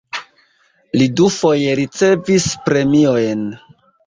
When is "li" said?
1.01-1.07